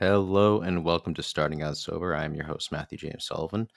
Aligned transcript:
Hello 0.00 0.62
and 0.62 0.82
welcome 0.82 1.12
to 1.12 1.22
Starting 1.22 1.60
Out 1.60 1.76
Sober. 1.76 2.14
I 2.14 2.24
am 2.24 2.34
your 2.34 2.46
host, 2.46 2.72
Matthew 2.72 2.96
James 2.96 3.26
Sullivan. 3.26 3.68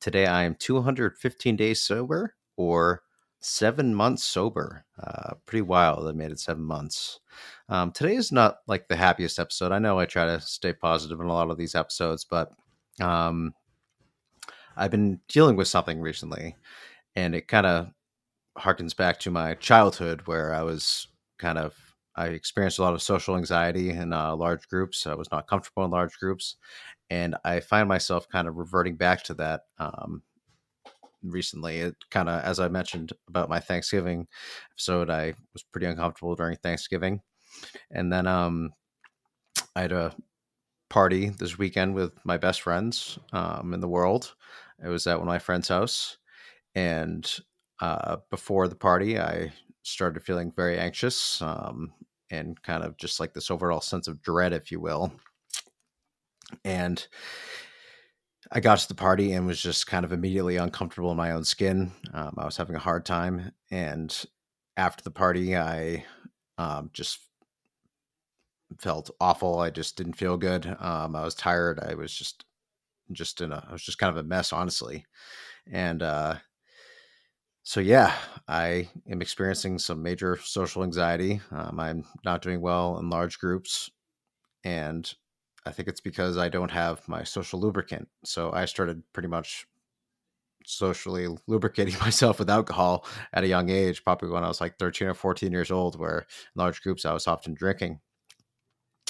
Today 0.00 0.26
I 0.26 0.42
am 0.42 0.56
215 0.56 1.54
days 1.54 1.82
sober 1.82 2.34
or 2.56 3.04
seven 3.38 3.94
months 3.94 4.24
sober. 4.24 4.84
Uh, 5.00 5.34
pretty 5.46 5.62
wild. 5.62 6.08
I 6.08 6.10
made 6.10 6.32
it 6.32 6.40
seven 6.40 6.64
months. 6.64 7.20
Um, 7.68 7.92
today 7.92 8.16
is 8.16 8.32
not 8.32 8.56
like 8.66 8.88
the 8.88 8.96
happiest 8.96 9.38
episode. 9.38 9.70
I 9.70 9.78
know 9.78 10.00
I 10.00 10.06
try 10.06 10.26
to 10.26 10.40
stay 10.40 10.72
positive 10.72 11.20
in 11.20 11.26
a 11.26 11.32
lot 11.32 11.48
of 11.48 11.56
these 11.56 11.76
episodes, 11.76 12.24
but 12.28 12.50
um, 13.00 13.54
I've 14.76 14.90
been 14.90 15.20
dealing 15.28 15.54
with 15.54 15.68
something 15.68 16.00
recently 16.00 16.56
and 17.14 17.36
it 17.36 17.46
kind 17.46 17.66
of 17.66 17.90
harkens 18.58 18.96
back 18.96 19.20
to 19.20 19.30
my 19.30 19.54
childhood 19.54 20.22
where 20.24 20.52
I 20.52 20.62
was 20.62 21.06
kind 21.38 21.56
of 21.56 21.87
I 22.18 22.26
experienced 22.26 22.80
a 22.80 22.82
lot 22.82 22.94
of 22.94 23.02
social 23.02 23.36
anxiety 23.36 23.90
in 23.90 24.12
uh, 24.12 24.34
large 24.34 24.66
groups. 24.68 25.06
I 25.06 25.14
was 25.14 25.30
not 25.30 25.46
comfortable 25.46 25.84
in 25.84 25.92
large 25.92 26.18
groups, 26.18 26.56
and 27.10 27.36
I 27.44 27.60
find 27.60 27.88
myself 27.88 28.28
kind 28.28 28.48
of 28.48 28.56
reverting 28.56 28.96
back 28.96 29.22
to 29.24 29.34
that 29.34 29.60
um, 29.78 30.24
recently. 31.22 31.78
It 31.78 31.94
kind 32.10 32.28
of, 32.28 32.42
as 32.42 32.58
I 32.58 32.66
mentioned 32.66 33.12
about 33.28 33.48
my 33.48 33.60
Thanksgiving 33.60 34.26
episode, 34.72 35.10
I 35.10 35.34
was 35.52 35.62
pretty 35.62 35.86
uncomfortable 35.86 36.34
during 36.34 36.56
Thanksgiving, 36.56 37.20
and 37.92 38.12
then 38.12 38.26
um, 38.26 38.72
I 39.76 39.82
had 39.82 39.92
a 39.92 40.12
party 40.90 41.28
this 41.28 41.56
weekend 41.56 41.94
with 41.94 42.12
my 42.24 42.36
best 42.36 42.62
friends 42.62 43.20
um, 43.32 43.72
in 43.72 43.80
the 43.80 43.86
world. 43.88 44.34
It 44.84 44.88
was 44.88 45.06
at 45.06 45.18
one 45.18 45.28
of 45.28 45.32
my 45.32 45.38
friend's 45.38 45.68
house, 45.68 46.18
and 46.74 47.30
uh, 47.78 48.16
before 48.28 48.66
the 48.66 48.74
party, 48.74 49.20
I 49.20 49.52
started 49.84 50.24
feeling 50.24 50.52
very 50.54 50.78
anxious. 50.78 51.40
Um, 51.40 51.92
and 52.30 52.60
kind 52.62 52.82
of 52.82 52.96
just 52.96 53.20
like 53.20 53.34
this 53.34 53.50
overall 53.50 53.80
sense 53.80 54.08
of 54.08 54.22
dread, 54.22 54.52
if 54.52 54.70
you 54.70 54.80
will. 54.80 55.12
And 56.64 57.06
I 58.50 58.60
got 58.60 58.78
to 58.78 58.88
the 58.88 58.94
party 58.94 59.32
and 59.32 59.46
was 59.46 59.60
just 59.60 59.86
kind 59.86 60.04
of 60.04 60.12
immediately 60.12 60.56
uncomfortable 60.56 61.10
in 61.10 61.16
my 61.16 61.32
own 61.32 61.44
skin. 61.44 61.92
Um, 62.14 62.34
I 62.38 62.44
was 62.44 62.56
having 62.56 62.76
a 62.76 62.80
hard 62.80 63.04
time. 63.04 63.52
And 63.70 64.24
after 64.76 65.02
the 65.04 65.10
party, 65.10 65.56
I 65.56 66.04
um, 66.56 66.90
just 66.92 67.18
felt 68.78 69.10
awful. 69.20 69.58
I 69.58 69.70
just 69.70 69.96
didn't 69.96 70.14
feel 70.14 70.36
good. 70.36 70.66
Um, 70.78 71.14
I 71.14 71.24
was 71.24 71.34
tired. 71.34 71.80
I 71.80 71.94
was 71.94 72.12
just, 72.14 72.44
just 73.12 73.40
in 73.40 73.52
a, 73.52 73.64
I 73.68 73.72
was 73.72 73.82
just 73.82 73.98
kind 73.98 74.10
of 74.10 74.16
a 74.16 74.26
mess, 74.26 74.52
honestly. 74.52 75.04
And, 75.70 76.02
uh, 76.02 76.36
so 77.62 77.80
yeah, 77.80 78.14
I 78.48 78.88
am 79.08 79.20
experiencing 79.20 79.78
some 79.78 80.02
major 80.02 80.38
social 80.42 80.82
anxiety. 80.82 81.40
Um, 81.50 81.78
I'm 81.78 82.04
not 82.24 82.42
doing 82.42 82.60
well 82.62 82.98
in 82.98 83.10
large 83.10 83.38
groups, 83.38 83.90
and 84.64 85.12
I 85.66 85.72
think 85.72 85.88
it's 85.88 86.00
because 86.00 86.38
I 86.38 86.48
don't 86.48 86.70
have 86.70 87.06
my 87.08 87.24
social 87.24 87.60
lubricant. 87.60 88.08
So 88.24 88.52
I 88.52 88.64
started 88.64 89.02
pretty 89.12 89.28
much 89.28 89.66
socially 90.64 91.28
lubricating 91.46 91.98
myself 92.00 92.38
with 92.38 92.50
alcohol 92.50 93.06
at 93.32 93.44
a 93.44 93.48
young 93.48 93.68
age, 93.70 94.04
probably 94.04 94.30
when 94.30 94.44
I 94.44 94.48
was 94.48 94.60
like 94.60 94.78
13 94.78 95.08
or 95.08 95.14
14 95.14 95.52
years 95.52 95.70
old, 95.70 95.98
where 95.98 96.20
in 96.20 96.26
large 96.56 96.82
groups 96.82 97.04
I 97.04 97.12
was 97.12 97.26
often 97.26 97.54
drinking. 97.54 98.00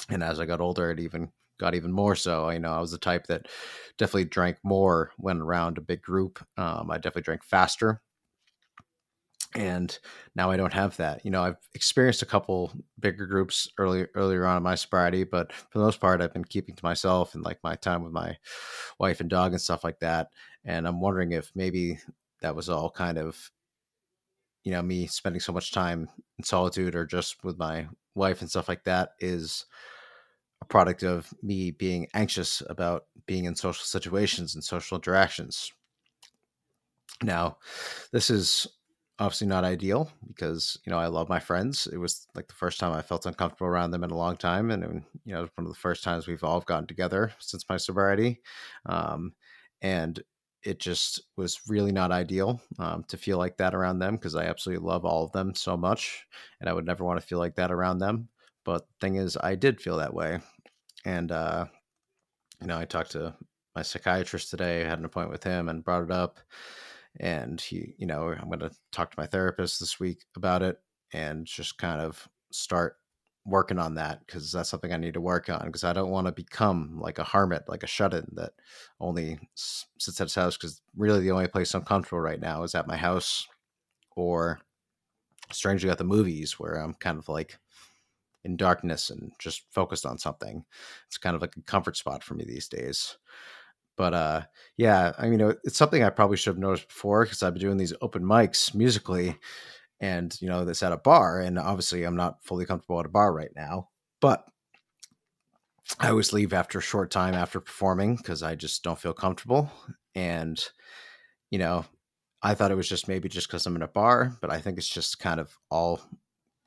And 0.09 0.23
as 0.23 0.39
I 0.39 0.45
got 0.45 0.61
older, 0.61 0.91
it 0.91 0.99
even 0.99 1.31
got 1.59 1.75
even 1.75 1.91
more 1.91 2.15
so. 2.15 2.49
You 2.49 2.59
know, 2.59 2.71
I 2.71 2.79
was 2.79 2.91
the 2.91 2.97
type 2.97 3.27
that 3.27 3.47
definitely 3.97 4.25
drank 4.25 4.57
more 4.63 5.11
when 5.17 5.41
around 5.41 5.77
a 5.77 5.81
big 5.81 6.01
group. 6.01 6.43
Um, 6.57 6.89
I 6.91 6.95
definitely 6.95 7.23
drank 7.23 7.43
faster 7.43 8.01
and 9.55 9.97
now 10.35 10.51
I 10.51 10.57
don't 10.57 10.73
have 10.73 10.95
that. 10.97 11.25
You 11.25 11.31
know, 11.31 11.43
I've 11.43 11.57
experienced 11.73 12.21
a 12.21 12.27
couple 12.27 12.71
bigger 12.99 13.25
groups 13.25 13.67
early 13.77 14.05
earlier 14.13 14.45
on 14.45 14.57
in 14.57 14.63
my 14.63 14.75
sobriety, 14.75 15.23
but 15.23 15.51
for 15.51 15.79
the 15.79 15.85
most 15.85 15.99
part, 15.99 16.21
I've 16.21 16.33
been 16.33 16.45
keeping 16.45 16.75
to 16.75 16.85
myself 16.85 17.33
and 17.33 17.43
like 17.43 17.59
my 17.63 17.75
time 17.75 18.03
with 18.03 18.13
my 18.13 18.37
wife 18.99 19.21
and 19.21 19.29
dog 19.29 19.53
and 19.53 19.61
stuff 19.61 19.83
like 19.83 19.99
that. 19.99 20.29
And 20.65 20.87
I'm 20.87 21.01
wondering 21.01 21.31
if 21.31 21.51
maybe 21.55 21.99
that 22.41 22.55
was 22.55 22.69
all 22.69 22.91
kind 22.91 23.17
of, 23.17 23.51
you 24.63 24.71
know, 24.71 24.83
me 24.83 25.07
spending 25.07 25.39
so 25.39 25.53
much 25.53 25.71
time 25.71 26.07
in 26.37 26.43
solitude 26.43 26.95
or 26.95 27.05
just 27.05 27.43
with 27.43 27.57
my 27.57 27.87
wife 28.13 28.41
and 28.41 28.49
stuff 28.49 28.69
like 28.69 28.83
that 28.83 29.13
is 29.19 29.65
a 30.61 30.65
product 30.65 31.03
of 31.03 31.33
me 31.41 31.71
being 31.71 32.07
anxious 32.13 32.61
about 32.69 33.05
being 33.25 33.45
in 33.45 33.55
social 33.55 33.83
situations 33.83 34.53
and 34.53 34.63
social 34.63 34.95
interactions. 34.95 35.71
Now, 37.23 37.57
this 38.11 38.29
is 38.29 38.67
obviously 39.19 39.47
not 39.47 39.65
ideal 39.65 40.09
because 40.27 40.77
you 40.85 40.91
know 40.91 40.97
I 40.99 41.07
love 41.07 41.29
my 41.29 41.39
friends. 41.39 41.87
It 41.91 41.97
was 41.97 42.27
like 42.35 42.47
the 42.47 42.53
first 42.53 42.79
time 42.79 42.93
I 42.93 43.01
felt 43.01 43.25
uncomfortable 43.25 43.67
around 43.67 43.91
them 43.91 44.03
in 44.03 44.11
a 44.11 44.17
long 44.17 44.37
time, 44.37 44.71
and 44.71 45.03
you 45.25 45.33
know 45.33 45.41
one 45.55 45.67
of 45.67 45.73
the 45.73 45.79
first 45.79 46.03
times 46.03 46.27
we've 46.27 46.43
all 46.43 46.61
gotten 46.61 46.87
together 46.87 47.33
since 47.39 47.65
my 47.69 47.77
sobriety, 47.77 48.41
um, 48.85 49.33
and 49.81 50.21
it 50.63 50.79
just 50.79 51.21
was 51.37 51.61
really 51.67 51.91
not 51.91 52.11
ideal 52.11 52.61
um, 52.79 53.03
to 53.07 53.17
feel 53.17 53.37
like 53.37 53.57
that 53.57 53.73
around 53.73 53.99
them 53.99 54.15
because 54.15 54.35
I 54.35 54.45
absolutely 54.45 54.85
love 54.85 55.05
all 55.05 55.23
of 55.25 55.31
them 55.31 55.53
so 55.53 55.75
much, 55.77 56.25
and 56.59 56.69
I 56.69 56.73
would 56.73 56.85
never 56.85 57.03
want 57.03 57.19
to 57.19 57.25
feel 57.25 57.39
like 57.39 57.55
that 57.55 57.71
around 57.71 57.99
them. 57.99 58.29
But 58.65 58.87
thing 59.01 59.15
is, 59.15 59.37
I 59.37 59.55
did 59.55 59.81
feel 59.81 59.97
that 59.97 60.13
way, 60.13 60.39
and 61.05 61.31
uh, 61.31 61.65
you 62.61 62.67
know 62.67 62.77
I 62.77 62.85
talked 62.85 63.11
to 63.11 63.35
my 63.75 63.81
psychiatrist 63.81 64.49
today. 64.49 64.83
I 64.83 64.89
had 64.89 64.99
an 64.99 65.05
appointment 65.05 65.33
with 65.33 65.43
him 65.43 65.69
and 65.69 65.83
brought 65.83 66.03
it 66.03 66.11
up 66.11 66.39
and 67.19 67.59
he 67.59 67.93
you 67.97 68.05
know 68.05 68.35
i'm 68.39 68.47
going 68.47 68.59
to 68.59 68.71
talk 68.91 69.11
to 69.11 69.19
my 69.19 69.25
therapist 69.25 69.79
this 69.79 69.99
week 69.99 70.23
about 70.35 70.61
it 70.61 70.79
and 71.13 71.45
just 71.45 71.77
kind 71.77 72.01
of 72.01 72.27
start 72.51 72.97
working 73.45 73.79
on 73.79 73.95
that 73.95 74.19
because 74.25 74.51
that's 74.51 74.69
something 74.69 74.93
i 74.93 74.97
need 74.97 75.13
to 75.13 75.21
work 75.21 75.49
on 75.49 75.65
because 75.65 75.83
i 75.83 75.93
don't 75.93 76.11
want 76.11 76.27
to 76.27 76.31
become 76.31 76.99
like 76.99 77.17
a 77.17 77.23
hermit 77.23 77.63
like 77.67 77.83
a 77.83 77.87
shut-in 77.87 78.27
that 78.33 78.51
only 78.99 79.39
sits 79.55 80.19
at 80.19 80.25
his 80.25 80.35
house 80.35 80.55
because 80.55 80.81
really 80.95 81.19
the 81.21 81.31
only 81.31 81.47
place 81.47 81.73
i'm 81.73 81.83
comfortable 81.83 82.19
right 82.19 82.41
now 82.41 82.63
is 82.63 82.75
at 82.75 82.87
my 82.87 82.97
house 82.97 83.47
or 84.15 84.59
strangely 85.51 85.89
at 85.89 85.97
the 85.97 86.03
movies 86.03 86.59
where 86.59 86.75
i'm 86.75 86.93
kind 86.95 87.17
of 87.17 87.27
like 87.27 87.57
in 88.45 88.55
darkness 88.55 89.09
and 89.09 89.31
just 89.39 89.63
focused 89.71 90.05
on 90.05 90.17
something. 90.17 90.63
It's 91.07 91.17
kind 91.17 91.35
of 91.35 91.41
like 91.41 91.55
a 91.57 91.61
comfort 91.61 91.97
spot 91.97 92.23
for 92.23 92.35
me 92.35 92.45
these 92.45 92.67
days 92.67 93.17
but 93.99 94.13
uh, 94.13 94.43
yeah, 94.77 95.11
I 95.17 95.27
mean, 95.27 95.41
it's 95.65 95.77
something 95.77 96.03
I 96.03 96.09
probably 96.09 96.37
should 96.37 96.51
have 96.51 96.57
noticed 96.57 96.87
before 96.87 97.25
because 97.25 97.43
I've 97.43 97.53
been 97.53 97.61
doing 97.61 97.75
these 97.75 97.93
open 98.01 98.23
mics 98.23 98.73
musically, 98.73 99.37
and 99.99 100.35
you 100.41 100.47
know, 100.47 100.63
this 100.63 100.81
at 100.81 100.93
a 100.93 100.97
bar, 100.97 101.41
and 101.41 101.59
obviously 101.59 102.05
I'm 102.05 102.15
not 102.15 102.41
fully 102.41 102.65
comfortable 102.65 103.01
at 103.01 103.05
a 103.05 103.09
bar 103.09 103.33
right 103.33 103.51
now, 103.57 103.89
but 104.21 104.45
I 105.99 106.11
always 106.11 106.31
leave 106.31 106.53
after 106.53 106.79
a 106.79 106.81
short 106.81 107.11
time 107.11 107.33
after 107.33 107.59
performing 107.59 108.15
because 108.15 108.41
I 108.41 108.55
just 108.55 108.83
don't 108.83 108.97
feel 108.97 109.11
comfortable, 109.11 109.69
and 110.15 110.63
you 111.51 111.59
know, 111.59 111.83
I 112.41 112.53
thought 112.53 112.71
it 112.71 112.77
was 112.77 112.87
just 112.87 113.09
maybe 113.09 113.27
just 113.27 113.49
because 113.49 113.65
I'm 113.65 113.75
in 113.75 113.81
a 113.81 113.87
bar, 113.89 114.37
but 114.39 114.49
I 114.49 114.61
think 114.61 114.77
it's 114.77 114.87
just 114.87 115.19
kind 115.19 115.41
of 115.41 115.51
all 115.69 115.99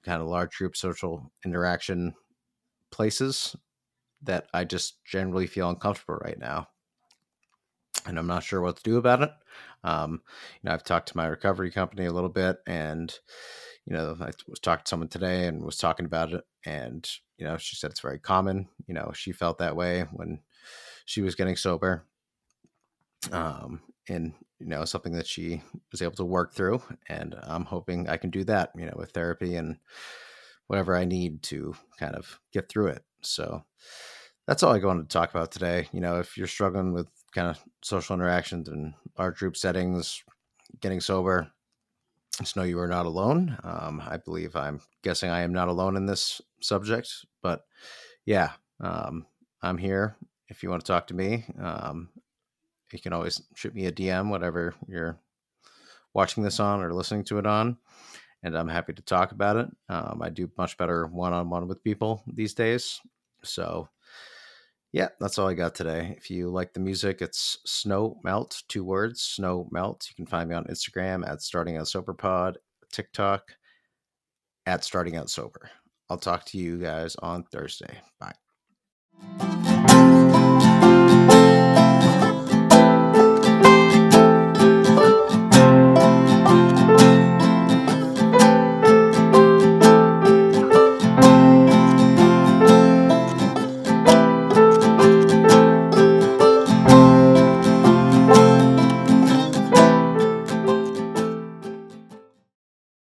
kind 0.04 0.20
of 0.20 0.28
large 0.28 0.59
group 0.59 0.76
social 0.76 1.32
interaction 1.47 2.12
places 2.91 3.56
that 4.20 4.49
I 4.53 4.64
just 4.64 5.03
generally 5.06 5.47
feel 5.47 5.70
uncomfortable 5.70 6.16
right 6.16 6.38
now 6.38 6.69
and 8.06 8.18
I'm 8.18 8.26
not 8.26 8.42
sure 8.42 8.60
what 8.60 8.76
to 8.76 8.82
do 8.82 8.96
about 8.96 9.22
it. 9.22 9.30
Um, 9.84 10.22
you 10.62 10.68
know, 10.68 10.72
I've 10.72 10.84
talked 10.84 11.08
to 11.08 11.16
my 11.16 11.26
recovery 11.26 11.70
company 11.70 12.06
a 12.06 12.12
little 12.12 12.30
bit, 12.30 12.58
and 12.66 13.12
you 13.86 13.94
know, 13.94 14.16
I 14.20 14.30
was 14.48 14.60
talking 14.60 14.84
to 14.84 14.88
someone 14.88 15.08
today 15.08 15.46
and 15.46 15.64
was 15.64 15.76
talking 15.76 16.06
about 16.06 16.32
it, 16.32 16.44
and 16.64 17.08
you 17.38 17.44
know, 17.44 17.56
she 17.56 17.76
said 17.76 17.90
it's 17.90 18.00
very 18.00 18.18
common. 18.18 18.68
You 18.86 18.94
know, 18.94 19.12
she 19.14 19.32
felt 19.32 19.58
that 19.58 19.76
way 19.76 20.02
when 20.12 20.40
she 21.04 21.20
was 21.20 21.34
getting 21.34 21.56
sober, 21.56 22.06
um, 23.32 23.81
and 24.08 24.32
you 24.58 24.66
know, 24.66 24.84
something 24.84 25.14
that 25.14 25.26
she 25.26 25.62
was 25.90 26.02
able 26.02 26.14
to 26.14 26.25
work 26.25 26.52
through, 26.52 26.82
and 27.08 27.34
I'm 27.43 27.64
hoping 27.64 28.08
I 28.08 28.16
can 28.16 28.31
do 28.31 28.44
that. 28.44 28.70
You 28.76 28.87
know, 28.87 28.94
with 28.96 29.10
therapy 29.10 29.56
and 29.56 29.78
whatever 30.69 30.96
I 30.96 31.04
need 31.04 31.43
to 31.44 31.75
kind 31.99 32.14
of 32.14 32.38
get 32.52 32.69
through 32.69 32.88
it. 32.88 33.04
So 33.20 33.64
that's 34.46 34.62
all 34.62 34.75
I 34.75 34.78
wanted 34.78 35.08
to 35.08 35.12
talk 35.12 35.31
about 35.31 35.52
today. 35.52 35.88
You 35.93 36.00
know, 36.00 36.19
if 36.19 36.37
you're 36.37 36.46
struggling 36.46 36.93
with 36.93 37.08
kind 37.32 37.49
of 37.49 37.58
social 37.82 38.14
interactions 38.14 38.69
and 38.69 38.94
large 39.19 39.38
group 39.38 39.56
settings, 39.56 40.23
getting 40.81 41.00
sober, 41.00 41.50
just 42.38 42.56
know 42.56 42.62
you 42.62 42.79
are 42.79 42.88
not 42.88 43.06
alone. 43.06 43.56
Um, 43.62 44.02
I 44.06 44.17
believe 44.17 44.56
I'm 44.56 44.81
guessing 45.02 45.31
I 45.31 45.43
am 45.43 45.52
not 45.52 45.69
alone 45.69 45.96
in 45.96 46.06
this 46.06 46.40
subject, 46.61 47.26
but 47.43 47.64
yeah, 48.25 48.52
um, 48.81 49.26
I'm 49.61 49.79
here. 49.79 50.17
If 50.49 50.62
you 50.62 50.70
want 50.70 50.84
to 50.84 50.90
talk 50.90 51.06
to 51.08 51.14
me, 51.14 51.44
um, 51.61 52.08
you 52.93 53.00
can 53.00 53.12
always 53.12 53.43
shoot 53.55 53.75
me 53.75 53.87
a 53.87 53.93
DM, 53.93 54.28
whatever 54.31 54.75
you're 54.87 55.19
watching 56.14 56.43
this 56.43 56.61
on 56.61 56.82
or 56.82 56.93
listening 56.93 57.25
to 57.25 57.38
it 57.38 57.46
on, 57.46 57.76
and 58.43 58.56
I'm 58.56 58.69
happy 58.69 58.93
to 58.93 59.02
talk 59.02 59.32
about 59.32 59.56
it. 59.56 59.69
Um, 59.88 60.20
I 60.23 60.31
do 60.31 60.50
much 60.58 60.76
better 60.76 61.06
one 61.06 61.32
on 61.32 61.49
one 61.49 61.69
with 61.69 61.85
people 61.85 62.23
these 62.26 62.55
days, 62.55 63.00
so 63.43 63.88
yeah, 64.92 65.08
that's 65.20 65.38
all 65.38 65.48
I 65.48 65.54
got 65.54 65.74
today. 65.74 66.14
If 66.18 66.30
you 66.30 66.50
like 66.50 66.74
the 66.74 66.80
music, 66.80 67.22
it's 67.22 67.58
Snow 67.64 68.20
Melt, 68.24 68.62
two 68.68 68.84
words, 68.84 69.22
Snow 69.22 69.66
Melt. 69.72 70.06
You 70.08 70.14
can 70.14 70.26
find 70.26 70.48
me 70.48 70.54
on 70.54 70.64
Instagram 70.64 71.26
at 71.26 71.40
Starting 71.40 71.78
Out 71.78 71.88
Sober 71.88 72.12
Pod, 72.12 72.58
TikTok 72.92 73.42
at 74.66 74.84
Starting 74.84 75.16
Out 75.16 75.30
Sober. 75.30 75.70
I'll 76.10 76.18
talk 76.18 76.44
to 76.46 76.58
you 76.58 76.78
guys 76.78 77.16
on 77.16 77.44
Thursday. 77.44 77.98
Bye. 78.20 78.32